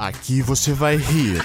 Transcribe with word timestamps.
Aqui 0.00 0.40
você 0.40 0.72
vai 0.72 0.96
rir. 0.96 1.42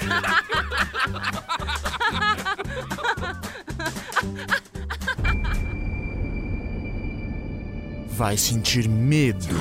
Vai 8.12 8.38
sentir 8.38 8.88
medo. 8.88 9.54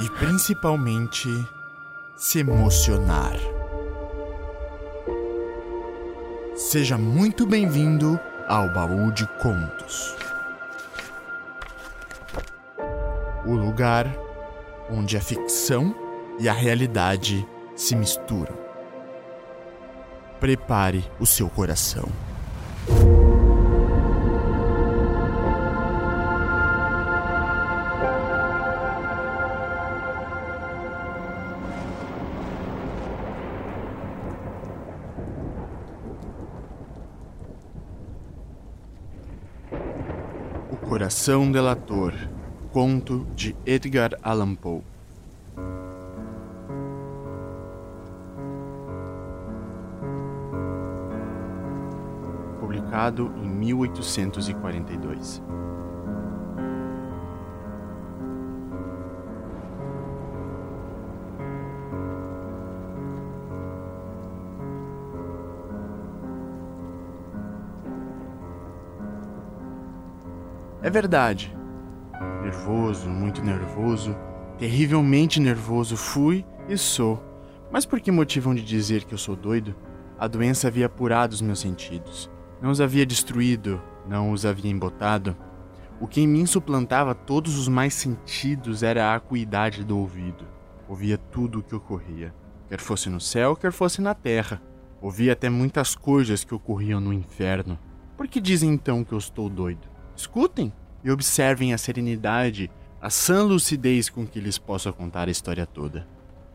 E 0.00 0.10
principalmente 0.18 1.26
se 2.14 2.40
emocionar. 2.40 3.38
Seja 6.54 6.98
muito 6.98 7.46
bem-vindo 7.46 8.20
ao 8.46 8.68
Baú 8.68 9.10
de 9.12 9.26
Contos. 9.40 10.25
O 13.46 13.54
lugar 13.54 14.12
onde 14.90 15.16
a 15.16 15.20
ficção 15.20 15.94
e 16.38 16.48
a 16.48 16.52
realidade 16.52 17.46
se 17.76 17.94
misturam. 17.94 18.56
Prepare 20.40 21.04
o 21.20 21.24
seu 21.24 21.48
coração. 21.48 22.08
O 40.72 40.76
Coração 40.88 41.52
Delator, 41.52 42.12
conto 42.76 43.26
de 43.34 43.56
Edgar 43.64 44.18
Allan 44.22 44.54
Poe. 44.54 44.82
Publicado 52.60 53.32
em 53.38 53.48
1842. 53.48 55.42
É 70.82 70.90
verdade. 70.90 71.55
Nervoso, 72.46 73.10
muito 73.10 73.42
nervoso, 73.42 74.16
terrivelmente 74.56 75.40
nervoso 75.40 75.96
fui 75.96 76.46
e 76.68 76.78
sou. 76.78 77.20
Mas 77.72 77.84
por 77.84 77.98
que 77.98 78.12
motivam 78.12 78.54
de 78.54 78.62
dizer 78.62 79.02
que 79.02 79.12
eu 79.12 79.18
sou 79.18 79.34
doido? 79.34 79.74
A 80.16 80.28
doença 80.28 80.68
havia 80.68 80.86
apurado 80.86 81.34
os 81.34 81.42
meus 81.42 81.58
sentidos. 81.58 82.30
Não 82.62 82.70
os 82.70 82.80
havia 82.80 83.04
destruído, 83.04 83.82
não 84.08 84.30
os 84.30 84.46
havia 84.46 84.70
embotado. 84.70 85.36
O 86.00 86.06
que 86.06 86.20
em 86.20 86.28
mim 86.28 86.46
suplantava 86.46 87.16
todos 87.16 87.58
os 87.58 87.66
mais 87.66 87.94
sentidos 87.94 88.84
era 88.84 89.06
a 89.06 89.16
acuidade 89.16 89.82
do 89.82 89.98
ouvido. 89.98 90.46
Ouvia 90.88 91.18
tudo 91.18 91.58
o 91.58 91.62
que 91.64 91.74
ocorria, 91.74 92.32
quer 92.68 92.78
fosse 92.78 93.10
no 93.10 93.20
céu, 93.20 93.56
quer 93.56 93.72
fosse 93.72 94.00
na 94.00 94.14
terra. 94.14 94.62
Ouvia 95.02 95.32
até 95.32 95.50
muitas 95.50 95.96
coisas 95.96 96.44
que 96.44 96.54
ocorriam 96.54 97.00
no 97.00 97.12
inferno. 97.12 97.76
Por 98.16 98.28
que 98.28 98.40
dizem 98.40 98.70
então 98.70 99.02
que 99.02 99.12
eu 99.12 99.18
estou 99.18 99.48
doido? 99.48 99.88
Escutem 100.14 100.72
e 101.06 101.10
observem 101.12 101.72
a 101.72 101.78
serenidade, 101.78 102.68
a 103.00 103.08
sã 103.08 103.44
lucidez 103.44 104.10
com 104.10 104.26
que 104.26 104.40
lhes 104.40 104.58
posso 104.58 104.92
contar 104.92 105.28
a 105.28 105.30
história 105.30 105.64
toda. 105.64 106.04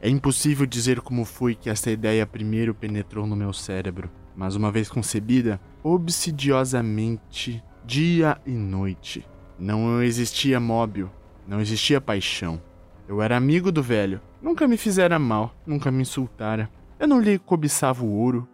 É 0.02 0.10
impossível 0.10 0.66
dizer 0.66 1.00
como 1.00 1.24
foi 1.24 1.56
que 1.56 1.70
esta 1.70 1.90
ideia 1.90 2.28
primeiro 2.28 2.76
penetrou 2.76 3.26
no 3.26 3.34
meu 3.34 3.54
cérebro, 3.54 4.12
mas 4.36 4.54
uma 4.54 4.70
vez 4.70 4.90
concebida, 4.90 5.58
obsidiosamente, 5.82 7.64
dia 7.86 8.42
e 8.46 8.52
noite. 8.52 9.26
Não 9.58 10.04
existia 10.04 10.60
móvel, 10.60 11.10
não 11.48 11.62
existia 11.62 12.02
paixão. 12.02 12.62
Eu 13.08 13.22
era 13.22 13.38
amigo 13.38 13.72
do 13.72 13.82
velho, 13.82 14.20
nunca 14.42 14.68
me 14.68 14.76
fizera 14.76 15.18
mal, 15.18 15.56
nunca 15.66 15.90
me 15.90 16.02
insultara. 16.02 16.70
Eu 17.00 17.08
não 17.08 17.22
lhe 17.22 17.40
cobiçava 17.40 18.04
o 18.04 18.12
ouro. 18.12 18.50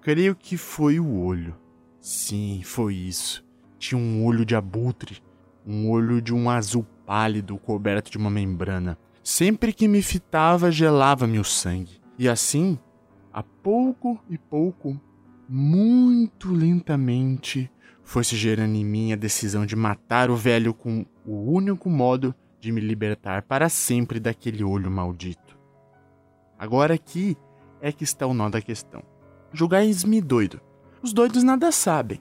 Creio 0.00 0.36
que 0.36 0.56
foi 0.56 1.00
o 1.00 1.20
olho. 1.20 1.56
Sim, 2.00 2.62
foi 2.62 2.94
isso 2.94 3.44
tinha 3.80 3.98
um 3.98 4.24
olho 4.24 4.44
de 4.44 4.54
abutre, 4.54 5.22
um 5.66 5.90
olho 5.90 6.20
de 6.20 6.34
um 6.34 6.48
azul 6.48 6.86
pálido 7.06 7.56
coberto 7.58 8.10
de 8.10 8.18
uma 8.18 8.30
membrana. 8.30 8.98
Sempre 9.22 9.72
que 9.72 9.86
me 9.88 10.02
fitava, 10.02 10.70
gelava-me 10.70 11.38
o 11.38 11.44
sangue. 11.44 12.00
E 12.18 12.28
assim, 12.28 12.78
a 13.32 13.42
pouco 13.42 14.18
e 14.28 14.36
pouco, 14.36 15.00
muito 15.48 16.52
lentamente, 16.52 17.70
foi-se 18.02 18.36
gerando 18.36 18.74
em 18.74 18.84
mim 18.84 19.12
a 19.12 19.16
decisão 19.16 19.64
de 19.64 19.76
matar 19.76 20.30
o 20.30 20.36
velho 20.36 20.74
com 20.74 21.04
o 21.24 21.52
único 21.52 21.88
modo 21.88 22.34
de 22.60 22.72
me 22.72 22.80
libertar 22.80 23.42
para 23.42 23.68
sempre 23.68 24.20
daquele 24.20 24.62
olho 24.62 24.90
maldito. 24.90 25.58
Agora 26.58 26.94
aqui 26.94 27.36
é 27.80 27.90
que 27.90 28.04
está 28.04 28.26
o 28.26 28.34
nó 28.34 28.48
da 28.48 28.60
questão. 28.60 29.02
Julgais-me 29.52 30.20
doido. 30.20 30.60
Os 31.02 31.12
doidos 31.12 31.42
nada 31.42 31.72
sabem. 31.72 32.20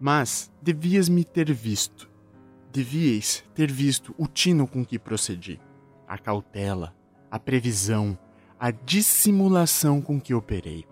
Mas 0.00 0.52
devias 0.62 1.08
me 1.08 1.24
ter 1.24 1.52
visto. 1.52 2.08
Devíeis 2.74 3.44
ter 3.54 3.70
visto 3.70 4.12
o 4.18 4.26
tino 4.26 4.66
com 4.66 4.84
que 4.84 4.98
procedi, 4.98 5.60
a 6.08 6.18
cautela, 6.18 6.92
a 7.30 7.38
previsão, 7.38 8.18
a 8.58 8.72
dissimulação 8.72 10.02
com 10.02 10.20
que 10.20 10.34
operei. 10.34 10.84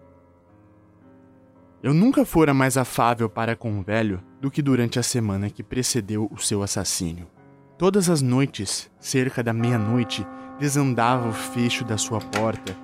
Eu 1.82 1.92
nunca 1.92 2.24
fora 2.24 2.54
mais 2.54 2.76
afável 2.76 3.28
para 3.28 3.56
com 3.56 3.80
o 3.80 3.82
velho 3.82 4.22
do 4.40 4.48
que 4.48 4.62
durante 4.62 5.00
a 5.00 5.02
semana 5.02 5.50
que 5.50 5.64
precedeu 5.64 6.30
o 6.30 6.38
seu 6.38 6.62
assassínio. 6.62 7.28
Todas 7.76 8.08
as 8.08 8.22
noites, 8.22 8.88
cerca 9.00 9.42
da 9.42 9.52
meia-noite, 9.52 10.24
desandava 10.60 11.30
o 11.30 11.32
fecho 11.32 11.84
da 11.84 11.98
sua 11.98 12.20
porta 12.20 12.76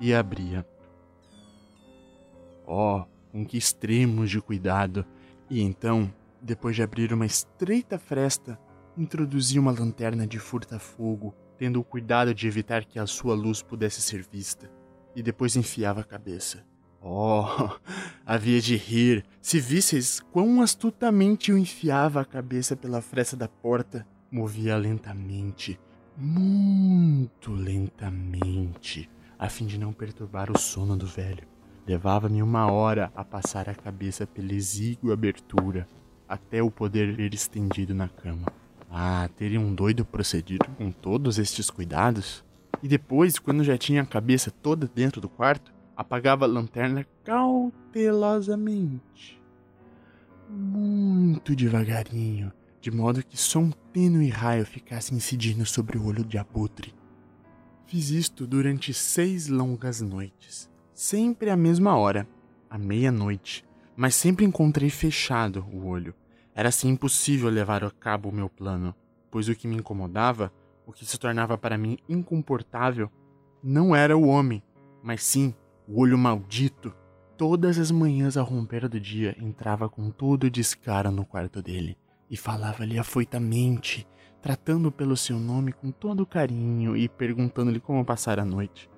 e 0.00 0.14
abria. 0.14 0.66
Oh, 2.66 3.02
com 3.30 3.44
que 3.44 3.58
extremos 3.58 4.30
de 4.30 4.40
cuidado 4.40 5.04
e 5.50 5.60
então, 5.60 6.10
depois 6.42 6.74
de 6.74 6.82
abrir 6.82 7.12
uma 7.12 7.24
estreita 7.24 7.98
fresta, 7.98 8.58
introduzia 8.96 9.60
uma 9.60 9.72
lanterna 9.72 10.26
de 10.26 10.38
furta-fogo, 10.38 11.34
tendo 11.56 11.80
o 11.80 11.84
cuidado 11.84 12.34
de 12.34 12.46
evitar 12.48 12.84
que 12.84 12.98
a 12.98 13.06
sua 13.06 13.34
luz 13.34 13.62
pudesse 13.62 14.00
ser 14.00 14.26
vista, 14.30 14.70
e 15.14 15.22
depois 15.22 15.56
enfiava 15.56 16.00
a 16.00 16.04
cabeça. 16.04 16.64
Oh, 17.00 17.44
havia 18.26 18.60
de 18.60 18.76
rir 18.76 19.24
se 19.40 19.58
visseis 19.58 20.20
quão 20.20 20.60
astutamente 20.60 21.50
eu 21.50 21.58
enfiava 21.58 22.20
a 22.20 22.24
cabeça 22.24 22.76
pela 22.76 23.00
fresta 23.00 23.36
da 23.36 23.48
porta, 23.48 24.06
movia 24.30 24.76
lentamente, 24.76 25.78
muito 26.16 27.52
lentamente, 27.52 29.10
a 29.38 29.48
fim 29.48 29.66
de 29.66 29.78
não 29.78 29.92
perturbar 29.92 30.50
o 30.50 30.58
sono 30.58 30.96
do 30.96 31.06
velho. 31.06 31.46
Levava-me 31.86 32.42
uma 32.42 32.70
hora 32.70 33.12
a 33.14 33.24
passar 33.24 33.68
a 33.68 33.74
cabeça 33.74 34.24
pela 34.26 34.52
exígua 34.52 35.14
abertura, 35.14 35.88
até 36.32 36.62
o 36.62 36.70
poder 36.70 37.14
ver 37.14 37.34
estendido 37.34 37.94
na 37.94 38.08
cama. 38.08 38.46
Ah, 38.90 39.28
teria 39.36 39.60
um 39.60 39.74
doido 39.74 40.02
procedido 40.04 40.66
com 40.76 40.90
todos 40.90 41.38
estes 41.38 41.70
cuidados? 41.70 42.44
E 42.82 42.88
depois, 42.88 43.38
quando 43.38 43.64
já 43.64 43.76
tinha 43.76 44.02
a 44.02 44.06
cabeça 44.06 44.50
toda 44.50 44.90
dentro 44.92 45.20
do 45.20 45.28
quarto, 45.28 45.72
apagava 45.96 46.44
a 46.44 46.48
lanterna 46.48 47.06
cautelosamente. 47.24 49.40
Muito 50.48 51.54
devagarinho, 51.54 52.52
de 52.80 52.90
modo 52.90 53.24
que 53.24 53.36
só 53.36 53.58
um 53.58 53.70
tênue 53.92 54.28
raio 54.28 54.66
ficasse 54.66 55.14
incidindo 55.14 55.66
sobre 55.66 55.98
o 55.98 56.06
olho 56.06 56.24
de 56.24 56.38
abutre. 56.38 56.94
Fiz 57.86 58.10
isto 58.10 58.46
durante 58.46 58.94
seis 58.94 59.48
longas 59.48 60.00
noites 60.00 60.72
sempre 61.02 61.50
à 61.50 61.56
mesma 61.56 61.96
hora, 61.96 62.28
à 62.70 62.78
meia-noite, 62.78 63.64
mas 63.96 64.14
sempre 64.14 64.44
encontrei 64.44 64.88
fechado 64.88 65.66
o 65.72 65.86
olho. 65.86 66.14
Era 66.54 66.68
assim 66.68 66.88
impossível 66.88 67.48
levar 67.48 67.82
a 67.84 67.90
cabo 67.90 68.28
o 68.28 68.34
meu 68.34 68.48
plano, 68.48 68.94
pois 69.30 69.48
o 69.48 69.54
que 69.54 69.66
me 69.66 69.76
incomodava, 69.76 70.52
o 70.86 70.92
que 70.92 71.06
se 71.06 71.18
tornava 71.18 71.56
para 71.56 71.78
mim 71.78 71.98
incomportável, 72.08 73.10
não 73.62 73.94
era 73.94 74.16
o 74.16 74.26
homem, 74.26 74.62
mas 75.02 75.22
sim 75.22 75.54
o 75.88 76.00
olho 76.00 76.18
maldito. 76.18 76.94
Todas 77.36 77.78
as 77.78 77.90
manhãs 77.90 78.36
ao 78.36 78.44
romper 78.44 78.88
do 78.88 79.00
dia 79.00 79.36
entrava 79.40 79.88
com 79.88 80.10
todo 80.10 80.50
descaro 80.50 81.10
no 81.10 81.24
quarto 81.24 81.62
dele 81.62 81.96
e 82.30 82.36
falava-lhe 82.36 82.98
afoitamente, 82.98 84.06
tratando 84.40 84.92
pelo 84.92 85.16
seu 85.16 85.38
nome 85.38 85.72
com 85.72 85.90
todo 85.90 86.26
carinho 86.26 86.96
e 86.96 87.08
perguntando-lhe 87.08 87.80
como 87.80 88.04
passar 88.04 88.38
a 88.38 88.44
noite. 88.44 88.90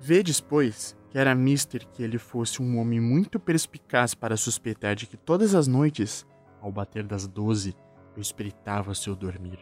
Vedes, 0.00 0.40
pois, 0.40 0.96
que 1.10 1.18
era 1.18 1.34
mister 1.34 1.86
que 1.88 2.02
ele 2.02 2.18
fosse 2.18 2.62
um 2.62 2.78
homem 2.78 3.00
muito 3.00 3.40
perspicaz 3.40 4.14
para 4.14 4.36
suspeitar 4.36 4.94
de 4.94 5.06
que 5.06 5.16
todas 5.16 5.54
as 5.54 5.66
noites, 5.66 6.26
ao 6.60 6.72
bater 6.72 7.04
das 7.04 7.26
doze, 7.26 7.74
eu 8.16 8.22
espreitava 8.22 8.94
seu 8.94 9.14
dormir. 9.14 9.58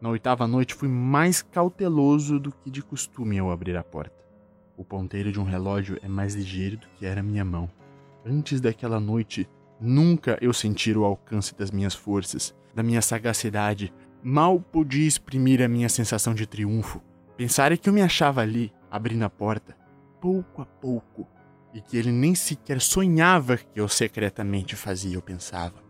Na 0.00 0.10
oitava 0.10 0.46
noite 0.46 0.74
fui 0.74 0.88
mais 0.88 1.40
cauteloso 1.42 2.38
do 2.38 2.52
que 2.52 2.70
de 2.70 2.82
costume 2.82 3.38
ao 3.38 3.50
abrir 3.50 3.76
a 3.76 3.82
porta. 3.82 4.24
O 4.76 4.84
ponteiro 4.84 5.32
de 5.32 5.40
um 5.40 5.44
relógio 5.44 5.98
é 6.02 6.08
mais 6.08 6.34
ligeiro 6.34 6.76
do 6.76 6.86
que 6.98 7.06
era 7.06 7.22
minha 7.22 7.44
mão. 7.44 7.70
Antes 8.24 8.60
daquela 8.60 9.00
noite, 9.00 9.48
nunca 9.80 10.36
eu 10.42 10.52
sentira 10.52 10.98
o 10.98 11.04
alcance 11.04 11.54
das 11.54 11.70
minhas 11.70 11.94
forças, 11.94 12.54
da 12.74 12.82
minha 12.82 13.00
sagacidade. 13.00 13.92
Mal 14.22 14.60
podia 14.60 15.06
exprimir 15.06 15.62
a 15.62 15.68
minha 15.68 15.88
sensação 15.88 16.34
de 16.34 16.46
triunfo. 16.46 17.00
Pensar 17.36 17.76
que 17.78 17.88
eu 17.88 17.92
me 17.92 18.02
achava 18.02 18.42
ali, 18.42 18.70
abrindo 18.90 19.22
a 19.22 19.30
porta, 19.30 19.74
pouco 20.20 20.60
a 20.60 20.66
pouco, 20.66 21.26
e 21.72 21.80
que 21.80 21.96
ele 21.96 22.12
nem 22.12 22.34
sequer 22.34 22.80
sonhava 22.80 23.56
que 23.56 23.80
eu 23.80 23.88
secretamente 23.88 24.76
fazia 24.76 25.16
ou 25.16 25.22
pensava. 25.22 25.85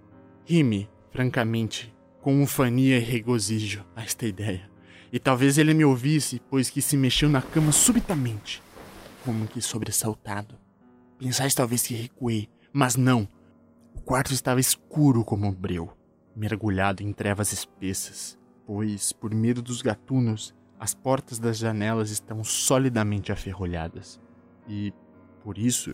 Ri-me, 0.48 0.88
francamente, 1.10 1.92
com 2.20 2.40
ufania 2.40 2.98
e 2.98 3.00
regozijo 3.00 3.84
a 3.96 4.04
esta 4.04 4.26
ideia. 4.26 4.70
E 5.12 5.18
talvez 5.18 5.58
ele 5.58 5.74
me 5.74 5.84
ouvisse, 5.84 6.40
pois 6.48 6.70
que 6.70 6.80
se 6.80 6.96
mexeu 6.96 7.28
na 7.28 7.42
cama 7.42 7.72
subitamente, 7.72 8.62
como 9.24 9.48
que 9.48 9.60
sobressaltado. 9.60 10.56
Pensais 11.18 11.52
talvez 11.52 11.84
que 11.84 11.94
recuei, 11.94 12.48
mas 12.72 12.94
não. 12.94 13.28
O 13.92 14.00
quarto 14.02 14.32
estava 14.32 14.60
escuro 14.60 15.24
como 15.24 15.48
um 15.48 15.52
breu, 15.52 15.90
mergulhado 16.36 17.02
em 17.02 17.12
trevas 17.12 17.52
espessas, 17.52 18.38
pois, 18.64 19.12
por 19.12 19.34
medo 19.34 19.60
dos 19.60 19.82
gatunos, 19.82 20.54
as 20.78 20.94
portas 20.94 21.40
das 21.40 21.58
janelas 21.58 22.10
estão 22.10 22.44
solidamente 22.44 23.32
aferrolhadas. 23.32 24.20
E, 24.68 24.92
por 25.42 25.58
isso, 25.58 25.92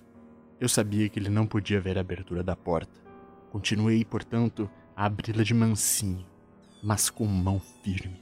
eu 0.60 0.68
sabia 0.68 1.08
que 1.08 1.18
ele 1.18 1.30
não 1.30 1.46
podia 1.46 1.80
ver 1.80 1.96
a 1.96 2.02
abertura 2.02 2.42
da 2.42 2.54
porta. 2.54 3.01
Continuei, 3.52 4.02
portanto, 4.02 4.70
a 4.96 5.04
abri-la 5.04 5.44
de 5.44 5.52
mansinho, 5.52 6.24
mas 6.82 7.10
com 7.10 7.26
mão 7.26 7.60
firme. 7.84 8.18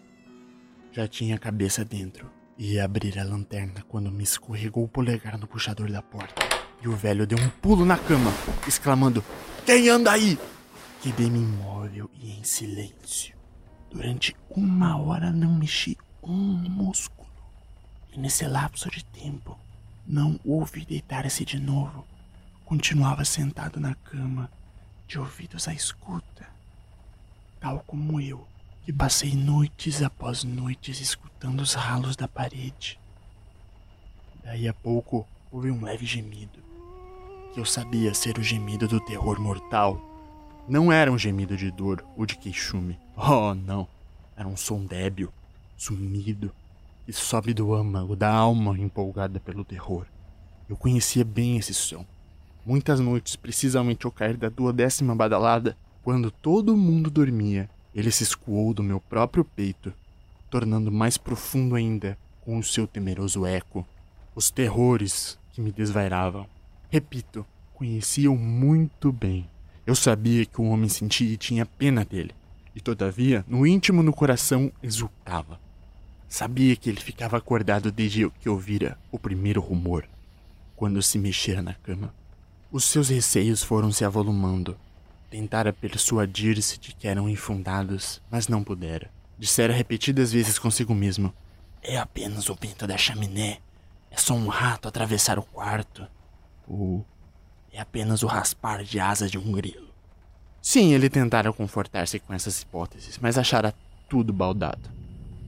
Já 0.91 1.06
tinha 1.06 1.37
a 1.37 1.38
cabeça 1.38 1.85
dentro 1.85 2.29
e 2.59 2.73
ia 2.73 2.85
abrir 2.85 3.17
a 3.17 3.23
lanterna 3.23 3.81
quando 3.87 4.11
me 4.11 4.25
escorregou 4.25 4.82
o 4.82 4.88
polegar 4.88 5.38
no 5.38 5.47
puxador 5.47 5.88
da 5.88 6.03
porta. 6.03 6.43
E 6.82 6.88
o 6.88 6.97
velho 6.97 7.29
deu 7.29 7.38
um 7.38 7.49
pulo 7.49 7.85
na 7.85 7.97
cama, 7.97 8.32
exclamando: 8.67 9.23
Quem 9.65 9.88
anda 9.88 10.11
aí? 10.11 10.37
Quedei-me 11.00 11.38
imóvel 11.38 12.11
e 12.21 12.33
em 12.33 12.43
silêncio. 12.43 13.37
Durante 13.88 14.35
uma 14.50 15.00
hora 15.00 15.31
não 15.31 15.55
mexi 15.55 15.97
um 16.25 16.35
músculo. 16.35 17.31
E 18.12 18.19
nesse 18.19 18.44
lapso 18.49 18.91
de 18.91 19.05
tempo, 19.05 19.56
não 20.05 20.41
ouvi 20.44 20.85
deitar-se 20.85 21.44
de 21.44 21.61
novo. 21.61 22.05
Continuava 22.65 23.25
sentado 23.25 23.79
na 23.79 23.94
cama, 23.94 24.50
de 25.11 25.19
ouvidos 25.19 25.67
à 25.67 25.75
escuta, 25.75 26.47
tal 27.59 27.81
como 27.81 28.21
eu, 28.21 28.47
que 28.85 28.93
passei 28.93 29.35
noites 29.35 30.05
após 30.05 30.45
noites 30.45 31.01
escutando 31.01 31.62
os 31.62 31.75
ralos 31.75 32.15
da 32.15 32.29
parede. 32.29 32.97
Daí 34.45 34.69
a 34.69 34.73
pouco 34.73 35.27
houve 35.51 35.69
um 35.69 35.83
leve 35.83 36.07
gemido, 36.07 36.61
que 37.53 37.59
eu 37.59 37.65
sabia 37.65 38.15
ser 38.15 38.39
o 38.39 38.43
gemido 38.43 38.87
do 38.87 39.01
terror 39.01 39.41
mortal. 39.41 40.01
Não 40.69 40.93
era 40.93 41.11
um 41.11 41.19
gemido 41.19 41.57
de 41.57 41.73
dor 41.73 42.05
ou 42.17 42.25
de 42.25 42.37
queixume. 42.37 42.97
Oh, 43.17 43.53
não. 43.53 43.89
Era 44.37 44.47
um 44.47 44.57
som 44.57 44.87
débil, 44.87 45.33
sumido, 45.77 46.53
e 47.09 47.12
sobe 47.12 47.53
do 47.53 47.75
âmago 47.75 48.15
da 48.15 48.33
alma 48.33 48.79
empolgada 48.79 49.41
pelo 49.41 49.65
terror. 49.65 50.07
Eu 50.69 50.77
conhecia 50.77 51.25
bem 51.25 51.57
esse 51.57 51.75
som. 51.75 52.07
Muitas 52.65 53.01
noites, 53.01 53.37
precisamente 53.37 54.07
ao 54.07 54.12
cair 54.12 54.37
da 54.37 54.49
duodécima 54.49 55.15
badalada, 55.15 55.77
quando 56.03 56.31
todo 56.31 56.77
mundo 56.77 57.11
dormia, 57.11 57.69
ele 57.95 58.11
se 58.11 58.23
escoou 58.23 58.73
do 58.73 58.83
meu 58.83 59.01
próprio 59.01 59.45
peito, 59.45 59.93
tornando 60.49 60.91
mais 60.91 61.17
profundo 61.17 61.75
ainda 61.75 62.17
com 62.41 62.59
o 62.59 62.62
seu 62.62 62.87
temeroso 62.87 63.47
eco 63.47 63.87
os 64.35 64.51
terrores 64.51 65.39
que 65.53 65.61
me 65.61 65.73
desvairavam. 65.73 66.47
Repito, 66.89 67.45
conhecia-o 67.75 68.37
muito 68.37 69.12
bem. 69.12 69.49
Eu 69.87 69.95
sabia 69.95 70.47
que 70.47 70.61
o 70.61 70.65
homem 70.65 70.89
sentia 70.89 71.33
e 71.33 71.37
tinha 71.37 71.67
pena 71.67 72.05
dele, 72.05 72.35
e 72.75 72.81
todavia, 72.81 73.45
no 73.49 73.67
íntimo 73.67 74.03
no 74.03 74.12
coração, 74.12 74.71
exultava. 74.83 75.61
Sabia 76.29 76.77
que 76.77 76.89
ele 76.89 77.01
ficava 77.01 77.37
acordado 77.37 77.91
desde 77.91 78.31
que 78.31 78.49
ouvira 78.49 78.97
o 79.11 79.19
primeiro 79.19 79.61
rumor, 79.61 80.09
quando 80.77 81.03
se 81.03 81.19
mexera 81.19 81.61
na 81.61 81.75
cama. 81.75 82.15
Os 82.71 82.85
seus 82.85 83.09
receios 83.09 83.63
foram 83.63 83.91
se 83.91 84.05
avolumando. 84.05 84.77
Tentara 85.29 85.73
persuadir-se 85.73 86.79
de 86.79 86.95
que 86.95 87.07
eram 87.07 87.29
infundados, 87.29 88.21
mas 88.31 88.49
não 88.49 88.63
pudera. 88.63 89.11
Dissera 89.39 89.73
repetidas 89.73 90.33
vezes 90.33 90.59
consigo 90.59 90.95
mesmo: 90.95 91.33
É 91.83 91.99
apenas 91.99 92.49
o 92.49 92.55
vento 92.55 92.87
da 92.87 92.97
chaminé. 92.97 93.59
É 94.11 94.17
só 94.17 94.35
um 94.35 94.49
rato 94.49 94.89
atravessar 94.89 95.39
o 95.39 95.43
quarto. 95.43 96.07
Ou 96.67 97.05
é 97.73 97.81
apenas 97.81 98.23
o 98.23 98.27
raspar 98.27 98.83
de 98.83 98.99
asas 98.99 99.31
de 99.31 99.39
um 99.39 99.53
grilo. 99.53 99.89
Sim, 100.61 100.93
ele 100.93 101.09
tentara 101.09 101.53
confortar-se 101.53 102.19
com 102.19 102.35
essas 102.35 102.63
hipóteses, 102.63 103.19
mas 103.19 103.39
achara 103.39 103.75
tudo 104.09 104.33
baldado 104.33 105.01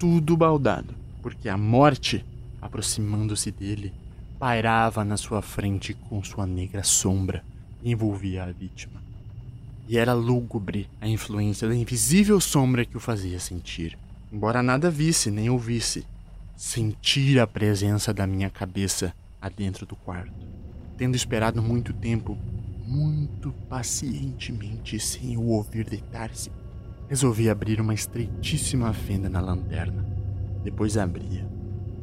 tudo 0.02 0.36
baldado, 0.36 0.96
porque 1.22 1.48
a 1.48 1.56
morte, 1.56 2.26
aproximando-se 2.60 3.52
dele, 3.52 3.94
pairava 4.42 5.04
na 5.04 5.16
sua 5.16 5.40
frente 5.40 5.94
com 5.94 6.20
sua 6.20 6.44
negra 6.44 6.82
sombra 6.82 7.44
e 7.80 7.92
envolvia 7.92 8.42
a 8.42 8.50
vítima. 8.50 9.00
E 9.86 9.96
era 9.96 10.14
lúgubre 10.14 10.90
a 11.00 11.06
influência 11.06 11.68
da 11.68 11.76
invisível 11.76 12.40
sombra 12.40 12.84
que 12.84 12.96
o 12.96 13.00
fazia 13.00 13.38
sentir. 13.38 13.96
Embora 14.32 14.60
nada 14.60 14.90
visse 14.90 15.30
nem 15.30 15.48
ouvisse, 15.48 16.04
sentir 16.56 17.38
a 17.38 17.46
presença 17.46 18.12
da 18.12 18.26
minha 18.26 18.50
cabeça 18.50 19.14
adentro 19.40 19.86
do 19.86 19.94
quarto. 19.94 20.44
Tendo 20.98 21.14
esperado 21.14 21.62
muito 21.62 21.92
tempo, 21.92 22.36
muito 22.84 23.52
pacientemente, 23.68 24.98
sem 24.98 25.36
o 25.36 25.50
ouvir 25.50 25.88
deitar-se, 25.88 26.50
Resolvi 27.08 27.48
abrir 27.48 27.80
uma 27.80 27.94
estreitíssima 27.94 28.92
fenda 28.92 29.28
na 29.28 29.40
lanterna. 29.40 30.02
Depois 30.64 30.96
abria. 30.96 31.51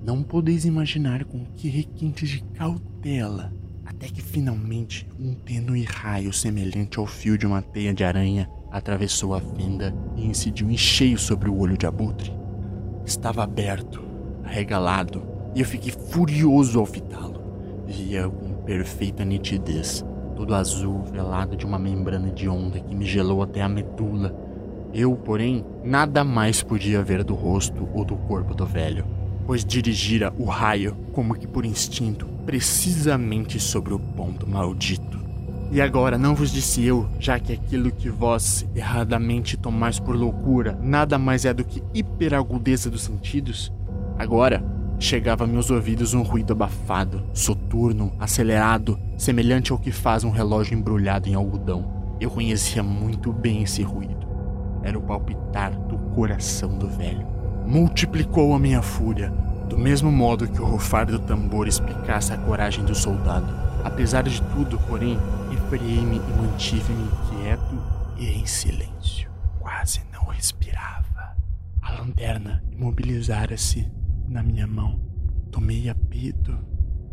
Não 0.09 0.23
podeis 0.23 0.65
imaginar 0.65 1.23
com 1.23 1.45
que 1.55 1.69
requintes 1.69 2.29
de 2.29 2.41
cautela, 2.41 3.53
até 3.85 4.07
que 4.07 4.23
finalmente 4.23 5.07
um 5.19 5.35
tênue 5.35 5.83
raio 5.83 6.33
semelhante 6.33 6.97
ao 6.97 7.05
fio 7.05 7.37
de 7.37 7.45
uma 7.45 7.61
teia 7.61 7.93
de 7.93 8.03
aranha 8.03 8.49
atravessou 8.71 9.35
a 9.35 9.39
fenda 9.39 9.95
e 10.15 10.25
incidiu 10.25 10.71
em 10.71 10.75
cheio 10.75 11.19
sobre 11.19 11.47
o 11.47 11.55
olho 11.55 11.77
de 11.77 11.85
abutre. 11.85 12.35
Estava 13.05 13.43
aberto, 13.43 14.03
arregalado, 14.43 15.21
e 15.53 15.59
eu 15.59 15.65
fiquei 15.67 15.91
furioso 15.91 16.79
ao 16.79 16.87
fitá-lo. 16.87 17.43
Via 17.85 18.27
com 18.27 18.63
perfeita 18.63 19.23
nitidez, 19.23 20.03
todo 20.35 20.55
azul 20.55 21.03
velado 21.03 21.55
de 21.55 21.67
uma 21.67 21.77
membrana 21.77 22.31
de 22.31 22.49
onda 22.49 22.79
que 22.79 22.95
me 22.95 23.05
gelou 23.05 23.43
até 23.43 23.61
a 23.61 23.69
medula 23.69 24.35
eu, 24.91 25.15
porém, 25.15 25.63
nada 25.83 26.23
mais 26.23 26.63
podia 26.63 27.03
ver 27.03 27.23
do 27.23 27.35
rosto 27.35 27.87
ou 27.93 28.03
do 28.03 28.15
corpo 28.15 28.55
do 28.55 28.65
velho, 28.65 29.05
pois 29.49 29.65
dirigira 29.65 30.31
o 30.37 30.45
raio, 30.45 30.95
como 31.11 31.33
que 31.33 31.47
por 31.47 31.65
instinto, 31.65 32.27
precisamente 32.45 33.59
sobre 33.59 33.95
o 33.95 33.97
ponto 33.97 34.47
maldito. 34.47 35.19
E 35.71 35.81
agora 35.81 36.19
não 36.19 36.35
vos 36.35 36.51
disse 36.51 36.85
eu, 36.85 37.09
já 37.19 37.39
que 37.39 37.53
aquilo 37.53 37.91
que 37.91 38.11
vós 38.11 38.63
erradamente 38.75 39.57
tomais 39.57 39.99
por 39.99 40.15
loucura 40.15 40.77
nada 40.83 41.17
mais 41.17 41.45
é 41.45 41.51
do 41.51 41.63
que 41.63 41.81
hiperagudeza 41.95 42.91
dos 42.91 43.01
sentidos? 43.01 43.73
Agora 44.19 44.63
chegava 44.99 45.45
a 45.45 45.47
meus 45.47 45.71
ouvidos 45.71 46.13
um 46.13 46.21
ruído 46.21 46.53
abafado, 46.53 47.23
soturno, 47.33 48.13
acelerado, 48.19 48.99
semelhante 49.17 49.71
ao 49.71 49.79
que 49.79 49.91
faz 49.91 50.23
um 50.23 50.29
relógio 50.29 50.77
embrulhado 50.77 51.27
em 51.27 51.33
algodão. 51.33 52.15
Eu 52.21 52.29
conhecia 52.29 52.83
muito 52.83 53.33
bem 53.33 53.63
esse 53.63 53.81
ruído 53.81 54.19
era 54.83 54.97
o 54.97 55.01
palpitar 55.01 55.77
do 55.87 55.97
coração 56.15 56.77
do 56.77 56.87
velho. 56.87 57.38
Multiplicou 57.69 58.55
a 58.55 58.59
minha 58.59 58.81
fúria, 58.81 59.29
do 59.69 59.77
mesmo 59.77 60.11
modo 60.11 60.47
que 60.47 60.59
o 60.59 60.65
rufar 60.65 61.05
do 61.05 61.19
tambor 61.19 61.67
explicasse 61.67 62.33
a 62.33 62.37
coragem 62.39 62.83
do 62.83 62.95
soldado. 62.95 63.45
Apesar 63.83 64.23
de 64.23 64.41
tudo, 64.41 64.79
porém, 64.87 65.19
refreiei-me 65.51 66.15
e 66.15 66.41
mantive-me 66.41 67.07
quieto 67.29 67.79
e 68.17 68.25
em 68.25 68.45
silêncio. 68.47 69.29
Quase 69.59 70.01
não 70.11 70.25
respirava. 70.25 71.37
A 71.79 71.91
lanterna 71.91 72.63
imobilizara-se 72.71 73.87
na 74.27 74.41
minha 74.41 74.65
mão. 74.65 74.99
Tomei 75.51 75.91
a 75.91 75.95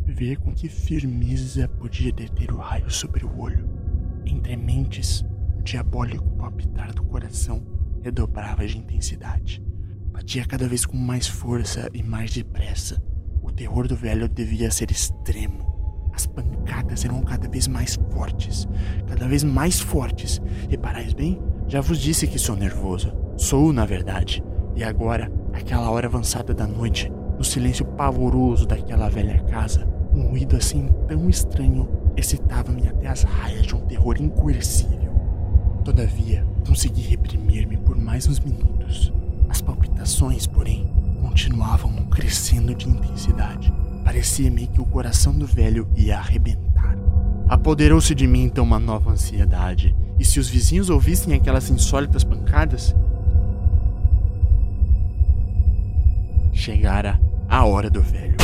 ver 0.07 0.37
com 0.37 0.51
que 0.55 0.67
firmeza 0.67 1.67
podia 1.67 2.11
deter 2.11 2.51
o 2.51 2.57
raio 2.57 2.89
sobre 2.89 3.23
o 3.23 3.39
olho. 3.39 3.69
Entre 4.25 4.57
mentes, 4.57 5.23
diabólico 5.63 6.27
palpitar 6.31 6.91
do 6.95 7.03
coração 7.03 7.61
redobrava 8.01 8.65
de 8.65 8.79
intensidade. 8.79 9.66
Batia 10.17 10.43
cada 10.45 10.67
vez 10.67 10.83
com 10.83 10.97
mais 10.97 11.27
força 11.27 11.91
e 11.93 12.01
mais 12.01 12.33
depressa. 12.33 12.99
O 13.39 13.51
terror 13.51 13.87
do 13.87 13.95
velho 13.95 14.27
devia 14.27 14.71
ser 14.71 14.89
extremo. 14.89 16.09
As 16.11 16.25
pancadas 16.25 17.05
eram 17.05 17.21
cada 17.21 17.47
vez 17.47 17.67
mais 17.67 17.99
fortes, 18.11 18.67
cada 19.05 19.27
vez 19.27 19.43
mais 19.43 19.79
fortes. 19.79 20.41
Reparais 20.67 21.13
bem? 21.13 21.39
Já 21.67 21.81
vos 21.81 21.99
disse 21.99 22.25
que 22.25 22.39
sou 22.39 22.55
nervoso. 22.55 23.13
Sou, 23.37 23.71
na 23.71 23.85
verdade, 23.85 24.43
E 24.75 24.83
agora, 24.83 25.31
aquela 25.53 25.91
hora 25.91 26.07
avançada 26.07 26.51
da 26.51 26.65
noite, 26.65 27.11
no 27.37 27.43
silêncio 27.43 27.85
pavoroso 27.85 28.65
daquela 28.65 29.09
velha 29.09 29.43
casa, 29.43 29.87
um 30.15 30.29
ruído 30.29 30.55
assim 30.55 30.89
tão 31.07 31.29
estranho 31.29 31.87
excitava-me 32.17 32.87
até 32.87 33.07
as 33.07 33.21
raias 33.21 33.67
de 33.67 33.75
um 33.75 33.81
terror 33.81 34.19
incoercível. 34.19 35.13
Todavia, 35.85 36.43
consegui 36.65 37.01
reprimir-me 37.01 37.77
por 37.77 37.95
mais 37.95 38.27
uns 38.27 38.39
minutos. 38.39 39.13
As 39.49 39.61
palpitações, 39.61 40.45
porém, 40.45 40.91
continuavam 41.21 41.91
crescendo 42.05 42.75
de 42.75 42.87
intensidade. 42.87 43.73
Parecia-me 44.03 44.67
que 44.67 44.81
o 44.81 44.85
coração 44.85 45.33
do 45.33 45.45
velho 45.45 45.87
ia 45.95 46.17
arrebentar. 46.17 46.97
Apoderou-se 47.47 48.13
de 48.13 48.27
mim 48.27 48.43
então 48.43 48.63
uma 48.63 48.79
nova 48.79 49.11
ansiedade, 49.11 49.95
e 50.19 50.25
se 50.25 50.39
os 50.39 50.49
vizinhos 50.49 50.89
ouvissem 50.89 51.33
aquelas 51.33 51.69
insólitas 51.69 52.23
pancadas, 52.23 52.95
chegara 56.51 57.19
a 57.47 57.65
hora 57.65 57.89
do 57.89 58.01
velho. 58.01 58.35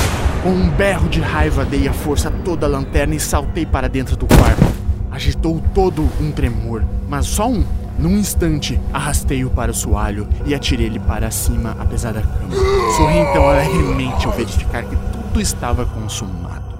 Com 0.42 0.52
um 0.52 0.70
berro 0.72 1.10
de 1.10 1.20
raiva, 1.20 1.66
dei 1.66 1.88
a 1.88 1.94
força 1.94 2.30
toda 2.30 2.66
a 2.66 2.70
lanterna 2.70 3.16
e 3.16 3.20
saltei 3.20 3.66
para 3.66 3.88
dentro 3.88 4.16
do 4.16 4.28
quarto. 4.28 4.64
Agitou 5.10 5.62
todo 5.74 6.10
um 6.20 6.32
tremor, 6.32 6.84
mas 7.08 7.26
só 7.26 7.50
um. 7.50 7.64
Num 7.98 8.18
instante, 8.18 8.80
arrastei-o 8.92 9.50
para 9.50 9.72
o 9.72 9.74
soalho 9.74 10.28
e 10.46 10.56
atirei-lhe 10.56 11.00
para 11.00 11.30
cima, 11.30 11.72
apesar 11.80 12.14
da 12.14 12.22
cama. 12.22 12.56
Sorri 12.98 13.20
então 13.20 13.48
alegremente 13.48 14.26
ao 14.26 14.34
verificar 14.34 14.84
que 14.84 14.96
tudo 15.12 15.40
estava 15.40 15.86
consumado. 15.86 16.74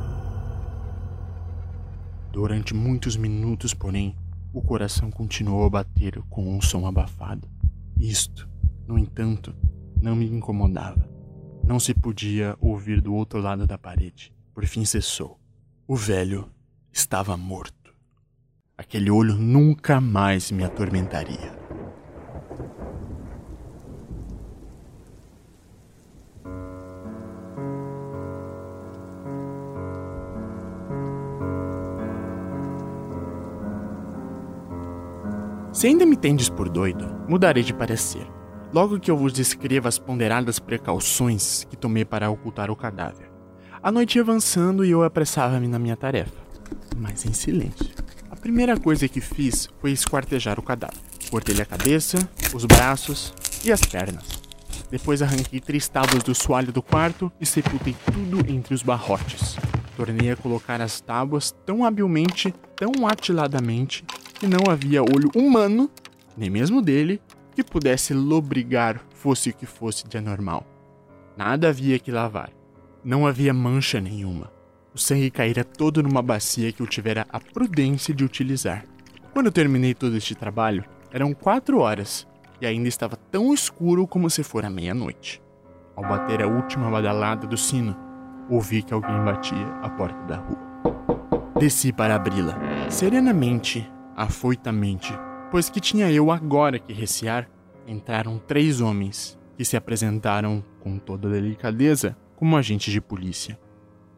Durante 2.32 2.74
muitos 2.74 3.16
minutos, 3.16 3.74
porém, 3.74 4.16
o 4.52 4.62
coração 4.62 5.12
continuou 5.12 5.66
a 5.66 5.70
bater 5.70 6.20
com 6.30 6.56
um 6.56 6.62
som 6.62 6.88
abafado. 6.88 7.48
Isto, 7.98 8.50
no 8.88 8.98
entanto, 8.98 9.56
não 10.02 10.16
me 10.16 10.26
incomodava. 10.26 11.08
Não 11.64 11.80
se 11.80 11.94
podia 11.94 12.58
ouvir 12.60 13.00
do 13.02 13.14
outro 13.14 13.40
lado 13.40 13.66
da 13.66 13.78
parede. 13.78 14.34
Por 14.54 14.66
fim 14.66 14.84
cessou. 14.84 15.40
O 15.88 15.96
velho 15.96 16.50
estava 16.92 17.38
morto. 17.38 17.83
Aquele 18.94 19.10
olho 19.10 19.34
nunca 19.34 20.00
mais 20.00 20.52
me 20.52 20.64
atormentaria. 20.64 21.52
Se 35.72 35.88
ainda 35.88 36.06
me 36.06 36.16
tendes 36.16 36.48
por 36.48 36.70
doido, 36.70 37.04
mudarei 37.28 37.64
de 37.64 37.74
parecer 37.74 38.28
logo 38.72 39.00
que 39.00 39.10
eu 39.10 39.18
vos 39.18 39.34
descreva 39.34 39.90
as 39.90 39.98
ponderadas 39.98 40.60
precauções 40.60 41.64
que 41.68 41.76
tomei 41.76 42.06
para 42.06 42.30
ocultar 42.30 42.70
o 42.70 42.76
cadáver. 42.76 43.32
A 43.82 43.92
noite 43.92 44.20
ia 44.20 44.22
avançando 44.22 44.86
e 44.86 44.92
eu 44.92 45.02
apressava-me 45.02 45.68
na 45.68 45.80
minha 45.80 45.98
tarefa, 45.98 46.44
mas 46.96 47.26
em 47.26 47.34
silêncio. 47.34 48.03
Primeira 48.44 48.78
coisa 48.78 49.08
que 49.08 49.22
fiz 49.22 49.70
foi 49.80 49.94
esquartejar 49.94 50.60
o 50.60 50.62
cadáver. 50.62 51.00
Cortei-lhe 51.32 51.62
a 51.62 51.66
cabeça, 51.66 52.18
os 52.54 52.66
braços 52.66 53.34
e 53.64 53.72
as 53.72 53.86
pernas. 53.86 54.26
Depois 54.92 55.22
arranquei 55.22 55.62
três 55.62 55.88
tábuas 55.88 56.24
do 56.24 56.36
soalho 56.36 56.70
do 56.74 56.82
quarto 56.82 57.32
e 57.40 57.46
sepultei 57.46 57.96
tudo 58.06 58.52
entre 58.52 58.74
os 58.74 58.84
barrotes. 58.84 59.56
Tornei 59.96 60.30
a 60.30 60.36
colocar 60.36 60.82
as 60.82 61.00
tábuas 61.00 61.56
tão 61.66 61.86
habilmente, 61.86 62.54
tão 62.76 63.08
atiladamente, 63.08 64.04
que 64.38 64.46
não 64.46 64.70
havia 64.70 65.02
olho 65.02 65.32
humano, 65.34 65.90
nem 66.36 66.50
mesmo 66.50 66.82
dele, 66.82 67.22
que 67.56 67.64
pudesse 67.64 68.14
lobrigar 68.14 69.00
fosse 69.16 69.52
o 69.52 69.54
que 69.54 69.66
fosse 69.66 70.06
de 70.06 70.18
anormal. 70.18 70.68
Nada 71.38 71.70
havia 71.70 71.98
que 71.98 72.12
lavar. 72.12 72.52
Não 73.06 73.26
havia 73.26 73.54
mancha 73.54 74.02
nenhuma. 74.02 74.53
O 74.96 75.00
sangue 75.00 75.32
caíra 75.32 75.64
todo 75.64 76.04
numa 76.04 76.22
bacia 76.22 76.72
que 76.72 76.80
eu 76.80 76.86
tivera 76.86 77.26
a 77.32 77.40
prudência 77.40 78.14
de 78.14 78.24
utilizar. 78.24 78.86
Quando 79.34 79.52
terminei 79.52 79.96
todo 79.96 80.16
este 80.16 80.36
trabalho, 80.36 80.86
eram 81.12 81.34
quatro 81.34 81.80
horas 81.80 82.28
e 82.62 82.68
ainda 82.68 82.88
estava 82.88 83.16
tão 83.16 83.52
escuro 83.52 84.06
como 84.06 84.30
se 84.30 84.44
fora 84.44 84.70
meia-noite. 84.70 85.42
Ao 85.96 86.04
bater 86.04 86.44
a 86.44 86.48
última 86.48 86.92
badalada 86.92 87.48
do 87.48 87.58
sino, 87.58 87.98
ouvi 88.48 88.84
que 88.84 88.94
alguém 88.94 89.20
batia 89.26 89.66
à 89.82 89.90
porta 89.90 90.22
da 90.28 90.36
rua. 90.38 91.54
Desci 91.60 91.92
para 91.92 92.16
abri-la, 92.16 92.56
serenamente, 92.88 93.92
afoitamente, 94.16 95.12
pois 95.50 95.72
que 95.72 95.80
tinha 95.80 96.12
eu 96.12 96.30
agora 96.30 96.78
que 96.78 96.94
recear, 96.94 97.50
entraram 97.88 98.38
três 98.38 98.80
homens 98.80 99.40
que 99.58 99.66
se 99.66 99.76
apresentaram 99.76 100.64
com 100.82 101.00
toda 101.00 101.30
delicadeza 101.30 102.16
como 102.36 102.58
agentes 102.58 102.94
de 102.94 103.02
polícia. 103.02 103.58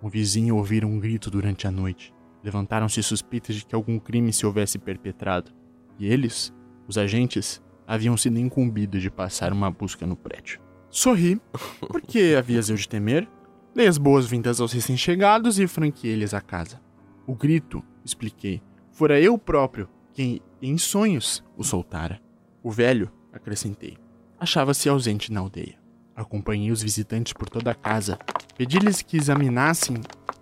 O 0.02 0.10
vizinho 0.10 0.56
ouvira 0.58 0.86
um 0.86 1.00
grito 1.00 1.32
durante 1.32 1.68
a 1.68 1.72
noite. 1.72 2.14
Levantaram-se 2.44 3.02
suspeitas 3.02 3.56
de 3.56 3.66
que 3.66 3.74
algum 3.74 3.98
crime 3.98 4.32
se 4.32 4.46
houvesse 4.46 4.78
perpetrado, 4.78 5.52
e 5.98 6.06
eles, 6.06 6.54
os 6.88 6.98
agentes, 6.98 7.62
haviam 7.88 8.16
sido 8.16 8.40
incumbidos 8.40 9.02
de 9.02 9.10
passar 9.10 9.52
uma 9.52 9.72
busca 9.72 10.06
no 10.06 10.16
prédio. 10.16 10.60
Sorri, 10.90 11.42
porque 11.80 12.36
havias 12.38 12.70
eu 12.70 12.76
de 12.76 12.88
temer, 12.88 13.28
dei 13.74 13.88
as 13.88 13.98
boas-vindas 13.98 14.62
aos 14.62 14.72
recém-chegados 14.72 15.60
e 15.60 15.68
franqueei-lhes 15.68 16.34
a 16.34 16.42
casa. 16.42 16.80
O 17.26 17.36
grito, 17.36 17.84
expliquei, 18.04 18.62
fora 18.92 19.20
eu 19.20 19.38
próprio 19.38 19.90
quem 20.14 20.40
em 20.62 20.78
sonhos 20.78 21.44
o 21.58 21.64
soltara. 21.64 22.22
O 22.64 22.72
velho, 22.72 23.12
acrescentei, 23.34 23.98
achava-se 24.40 24.88
ausente 24.88 25.32
na 25.32 25.42
aldeia. 25.42 25.85
Acompanhei 26.16 26.72
os 26.72 26.82
visitantes 26.82 27.34
por 27.34 27.50
toda 27.50 27.72
a 27.72 27.76
casa, 27.76 28.18
pedi-lhes 28.58 29.02
que 29.02 29.18
examinassem 29.18 29.98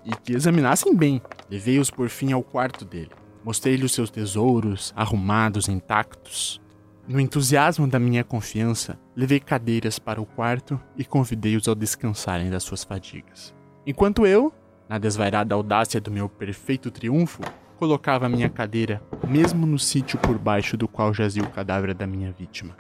e 0.06 0.12
que 0.16 0.34
examinassem 0.34 0.96
bem. 0.96 1.22
Levei-os 1.50 1.90
por 1.90 2.10
fim 2.10 2.32
ao 2.32 2.44
quarto 2.44 2.86
dele. 2.86 3.10
Mostrei-lhe 3.44 3.84
os 3.84 3.94
seus 3.94 4.10
tesouros, 4.10 4.94
arrumados, 4.96 5.68
intactos. 5.68 6.62
No 7.08 7.20
entusiasmo 7.20 7.88
da 7.88 8.00
minha 8.00 8.24
confiança, 8.24 8.98
levei 9.16 9.40
cadeiras 9.40 10.00
para 10.00 10.22
o 10.22 10.26
quarto 10.26 10.80
e 10.96 11.04
convidei-os 11.04 11.68
a 11.68 11.74
descansarem 11.74 12.50
das 12.50 12.64
suas 12.64 12.84
fadigas. 12.84 13.54
Enquanto 13.86 14.26
eu, 14.26 14.54
na 14.88 14.98
desvairada 14.98 15.54
audácia 15.54 16.00
do 16.00 16.10
meu 16.10 16.30
perfeito 16.30 16.90
triunfo, 16.90 17.42
colocava 17.78 18.30
minha 18.30 18.50
cadeira, 18.50 19.02
mesmo 19.28 19.66
no 19.66 19.78
sítio 19.78 20.18
por 20.20 20.38
baixo 20.38 20.78
do 20.78 20.88
qual 20.88 21.14
jazia 21.14 21.44
o 21.44 21.50
cadáver 21.50 21.94
da 21.94 22.08
minha 22.08 22.32
vítima. 22.32 22.78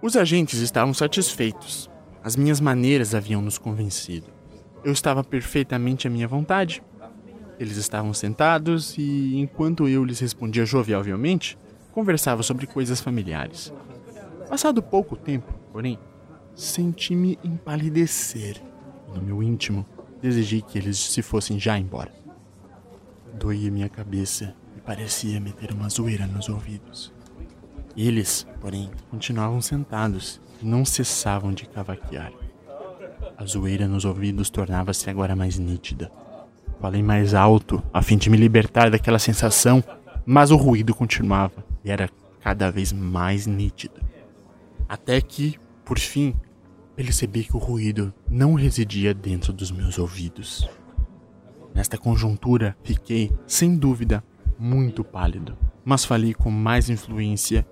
Os 0.00 0.16
agentes 0.16 0.60
estavam 0.60 0.94
satisfeitos. 0.94 1.90
As 2.24 2.36
minhas 2.36 2.60
maneiras 2.60 3.14
haviam 3.16 3.42
nos 3.42 3.58
convencido. 3.58 4.28
Eu 4.84 4.92
estava 4.92 5.24
perfeitamente 5.24 6.06
à 6.06 6.10
minha 6.10 6.28
vontade. 6.28 6.80
Eles 7.58 7.76
estavam 7.76 8.14
sentados 8.14 8.96
e, 8.96 9.36
enquanto 9.36 9.88
eu 9.88 10.04
lhes 10.04 10.20
respondia 10.20 10.64
jovialmente, 10.64 11.58
conversava 11.90 12.42
sobre 12.44 12.66
coisas 12.66 13.00
familiares. 13.00 13.72
Passado 14.48 14.82
pouco 14.82 15.16
tempo, 15.16 15.52
porém, 15.72 15.98
senti-me 16.54 17.38
empalidecer. 17.42 18.62
No 19.12 19.20
meu 19.20 19.42
íntimo, 19.42 19.84
desejei 20.20 20.62
que 20.62 20.78
eles 20.78 20.98
se 20.98 21.22
fossem 21.22 21.58
já 21.58 21.76
embora. 21.76 22.12
Doía 23.34 23.70
minha 23.70 23.88
cabeça 23.88 24.54
e 24.76 24.80
parecia 24.80 25.40
meter 25.40 25.72
uma 25.72 25.88
zoeira 25.88 26.26
nos 26.26 26.48
ouvidos. 26.48 27.12
Eles, 27.96 28.46
porém, 28.60 28.90
continuavam 29.10 29.60
sentados 29.60 30.40
não 30.62 30.84
cessavam 30.84 31.52
de 31.52 31.66
cavaquear. 31.66 32.32
A 33.36 33.44
zoeira 33.44 33.88
nos 33.88 34.04
ouvidos 34.04 34.50
tornava-se 34.50 35.08
agora 35.08 35.34
mais 35.34 35.58
nítida. 35.58 36.10
Falei 36.80 37.02
mais 37.02 37.34
alto, 37.34 37.82
a 37.92 38.02
fim 38.02 38.16
de 38.16 38.28
me 38.28 38.36
libertar 38.36 38.90
daquela 38.90 39.18
sensação, 39.18 39.82
mas 40.24 40.50
o 40.50 40.56
ruído 40.56 40.94
continuava 40.94 41.64
e 41.84 41.90
era 41.90 42.08
cada 42.40 42.70
vez 42.70 42.92
mais 42.92 43.46
nítido. 43.46 44.00
Até 44.88 45.20
que, 45.20 45.58
por 45.84 45.98
fim, 45.98 46.34
percebi 46.94 47.44
que 47.44 47.56
o 47.56 47.60
ruído 47.60 48.12
não 48.28 48.54
residia 48.54 49.14
dentro 49.14 49.52
dos 49.52 49.70
meus 49.70 49.98
ouvidos. 49.98 50.68
Nesta 51.74 51.96
conjuntura, 51.96 52.76
fiquei, 52.82 53.32
sem 53.46 53.76
dúvida, 53.76 54.22
muito 54.58 55.02
pálido, 55.02 55.56
mas 55.84 56.04
falei 56.04 56.34
com 56.34 56.50
mais 56.50 56.90
influência 56.90 57.66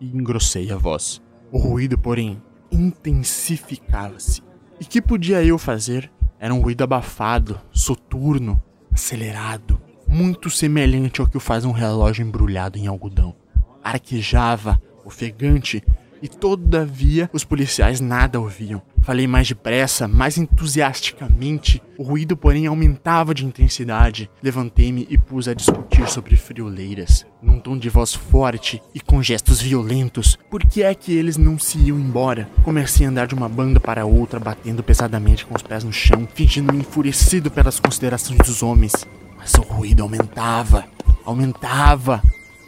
e 0.00 0.06
engrossei 0.06 0.70
a 0.70 0.76
voz. 0.76 1.20
O 1.52 1.58
ruído, 1.58 1.98
porém, 1.98 2.42
intensificava-se. 2.70 4.42
E 4.80 4.86
que 4.86 5.02
podia 5.02 5.44
eu 5.44 5.58
fazer? 5.58 6.10
Era 6.40 6.54
um 6.54 6.62
ruído 6.62 6.82
abafado, 6.82 7.60
soturno, 7.70 8.60
acelerado, 8.90 9.78
muito 10.08 10.48
semelhante 10.48 11.20
ao 11.20 11.26
que 11.26 11.38
faz 11.38 11.66
um 11.66 11.70
relógio 11.70 12.24
embrulhado 12.24 12.78
em 12.78 12.86
algodão. 12.86 13.36
Arquejava, 13.84 14.80
ofegante, 15.04 15.84
e 16.22 16.28
todavia 16.28 17.28
os 17.32 17.44
policiais 17.44 18.00
nada 18.00 18.40
ouviam. 18.40 18.80
Falei 19.02 19.26
mais 19.26 19.48
depressa, 19.48 20.06
mais 20.06 20.38
entusiasticamente. 20.38 21.82
O 21.98 22.04
ruído, 22.04 22.36
porém, 22.36 22.66
aumentava 22.68 23.34
de 23.34 23.44
intensidade. 23.44 24.30
Levantei-me 24.40 25.06
e 25.10 25.18
pus 25.18 25.48
a 25.48 25.54
discutir 25.54 26.08
sobre 26.08 26.36
frioleiras, 26.36 27.26
num 27.42 27.58
tom 27.58 27.76
de 27.76 27.88
voz 27.88 28.14
forte 28.14 28.80
e 28.94 29.00
com 29.00 29.20
gestos 29.20 29.60
violentos. 29.60 30.38
Por 30.48 30.64
que 30.64 30.84
é 30.84 30.94
que 30.94 31.12
eles 31.12 31.36
não 31.36 31.58
se 31.58 31.78
iam 31.78 31.98
embora? 31.98 32.48
Comecei 32.62 33.04
a 33.04 33.08
andar 33.10 33.26
de 33.26 33.34
uma 33.34 33.48
banda 33.48 33.80
para 33.80 34.06
outra, 34.06 34.38
batendo 34.38 34.84
pesadamente 34.84 35.44
com 35.44 35.56
os 35.56 35.62
pés 35.62 35.82
no 35.82 35.92
chão, 35.92 36.28
fingindo-me 36.32 36.78
enfurecido 36.78 37.50
pelas 37.50 37.80
considerações 37.80 38.38
dos 38.38 38.62
homens. 38.62 38.92
Mas 39.36 39.54
o 39.54 39.62
ruído 39.62 40.04
aumentava, 40.04 40.84
aumentava. 41.24 42.22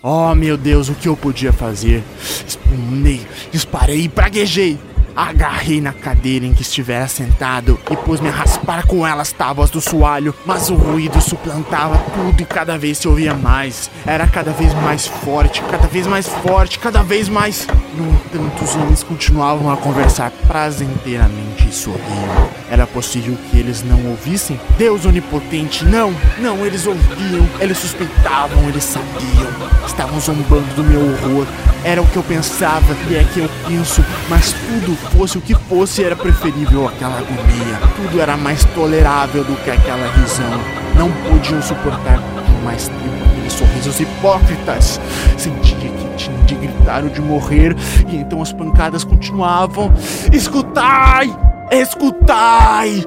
Oh 0.06 0.34
meu 0.34 0.58
Deus, 0.58 0.90
o 0.90 0.94
que 0.94 1.08
eu 1.08 1.16
podia 1.16 1.50
fazer? 1.50 2.04
Espumei, 2.46 3.26
disparei 3.50 4.02
e 4.02 4.08
praguejei. 4.10 4.78
Agarrei 5.16 5.80
na 5.80 5.92
cadeira 5.92 6.44
em 6.44 6.52
que 6.52 6.62
estivera 6.62 7.06
sentado 7.06 7.78
e 7.88 7.96
pus-me 7.96 8.28
a 8.28 8.32
raspar 8.32 8.84
com 8.86 9.06
ela 9.06 9.22
as 9.22 9.30
tábuas 9.30 9.70
do 9.70 9.80
soalho, 9.80 10.34
mas 10.44 10.70
o 10.70 10.74
ruído 10.74 11.20
suplantava 11.20 11.96
tudo 12.14 12.40
e 12.40 12.44
cada 12.44 12.76
vez 12.76 12.98
se 12.98 13.06
ouvia 13.06 13.32
mais. 13.32 13.88
Era 14.04 14.26
cada 14.26 14.50
vez 14.50 14.74
mais 14.74 15.06
forte, 15.06 15.62
cada 15.70 15.86
vez 15.86 16.06
mais 16.06 16.26
forte, 16.26 16.80
cada 16.80 17.02
vez 17.02 17.28
mais. 17.28 17.66
No 17.96 18.10
entanto, 18.10 18.64
os 18.64 18.74
homens 18.74 19.02
continuavam 19.04 19.70
a 19.72 19.76
conversar 19.76 20.32
prazenteiramente 20.48 21.68
e 21.68 21.72
sorriam. 21.72 22.50
Era 22.68 22.84
possível 22.84 23.36
que 23.50 23.58
eles 23.58 23.84
não 23.84 24.04
ouvissem? 24.06 24.60
Deus 24.76 25.06
onipotente, 25.06 25.84
não, 25.84 26.12
não, 26.38 26.66
eles 26.66 26.86
ouviam, 26.86 27.48
eles 27.60 27.78
suspeitavam, 27.78 28.68
eles 28.68 28.82
sabiam. 28.82 29.52
Estavam 29.86 30.18
zombando 30.18 30.74
do 30.74 30.82
meu 30.82 31.00
horror. 31.00 31.46
Era 31.84 32.00
o 32.00 32.06
que 32.06 32.16
eu 32.16 32.22
pensava 32.22 32.96
e 33.10 33.14
é 33.14 33.24
que 33.24 33.40
eu 33.40 33.50
penso, 33.68 34.02
mas 34.30 34.54
tudo 34.54 34.96
fosse 35.16 35.36
o 35.36 35.40
que 35.40 35.54
fosse 35.54 36.02
era 36.02 36.16
preferível 36.16 36.88
àquela 36.88 37.18
agonia. 37.18 37.78
Tudo 37.94 38.20
era 38.20 38.38
mais 38.38 38.64
tolerável 38.74 39.44
do 39.44 39.54
que 39.62 39.70
aquela 39.70 40.10
risão. 40.12 40.60
Não 40.96 41.12
podiam 41.30 41.60
suportar 41.60 42.18
por 42.18 42.64
mais 42.64 42.88
tempo 42.88 43.24
aqueles 43.30 43.52
sorrisos 43.52 44.00
hipócritas. 44.00 44.98
Sentia 45.36 45.76
que 45.76 46.16
tinha 46.16 46.38
de 46.44 46.54
gritar 46.54 47.04
ou 47.04 47.10
de 47.10 47.20
morrer, 47.20 47.76
e 48.08 48.16
então 48.16 48.40
as 48.40 48.52
pancadas 48.52 49.04
continuavam. 49.04 49.92
Escutai! 50.32 51.30
Escutai! 51.70 53.04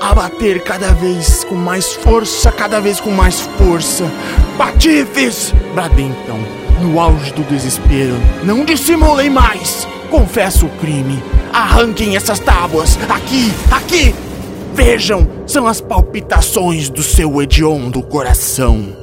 A 0.00 0.14
bater 0.14 0.62
cada 0.62 0.92
vez 0.92 1.44
com 1.44 1.54
mais 1.54 1.94
força, 1.94 2.52
cada 2.52 2.80
vez 2.80 3.00
com 3.00 3.10
mais 3.10 3.40
força. 3.58 4.04
Patifes! 4.58 5.54
Bradei 5.74 6.06
então, 6.06 6.38
no 6.80 6.98
auge 6.98 7.32
do 7.32 7.42
desespero. 7.42 8.14
Não 8.42 8.64
dissimulem 8.64 9.30
mais! 9.30 9.86
Confesso 10.10 10.66
o 10.66 10.70
crime. 10.78 11.22
Arranquem 11.52 12.16
essas 12.16 12.38
tábuas! 12.38 12.98
Aqui! 13.08 13.52
Aqui! 13.70 14.14
Vejam! 14.74 15.28
São 15.46 15.66
as 15.66 15.80
palpitações 15.80 16.88
do 16.88 17.02
seu 17.02 17.40
hediondo 17.40 18.02
coração. 18.02 18.99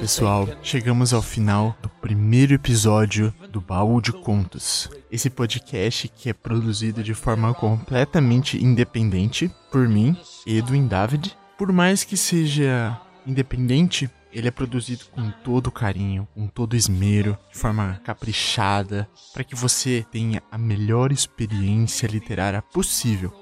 Pessoal, 0.00 0.48
chegamos 0.60 1.14
ao 1.14 1.22
final 1.22 1.76
do 1.80 1.88
primeiro 1.88 2.52
episódio 2.52 3.32
do 3.48 3.60
Baú 3.60 4.00
de 4.00 4.12
Contos. 4.12 4.90
Esse 5.08 5.30
podcast 5.30 6.08
que 6.08 6.30
é 6.30 6.32
produzido 6.32 7.04
de 7.04 7.14
forma 7.14 7.54
completamente 7.54 8.60
independente 8.60 9.48
por 9.70 9.88
mim, 9.88 10.16
Edwin 10.44 10.88
David. 10.88 11.36
Por 11.56 11.70
mais 11.70 12.02
que 12.02 12.16
seja 12.16 13.00
independente, 13.24 14.10
ele 14.32 14.48
é 14.48 14.50
produzido 14.50 15.04
com 15.12 15.30
todo 15.44 15.70
carinho, 15.70 16.26
com 16.34 16.48
todo 16.48 16.74
esmero, 16.74 17.38
de 17.52 17.56
forma 17.56 18.00
caprichada, 18.02 19.08
para 19.32 19.44
que 19.44 19.54
você 19.54 20.04
tenha 20.10 20.42
a 20.50 20.58
melhor 20.58 21.12
experiência 21.12 22.08
literária 22.08 22.60
possível. 22.60 23.32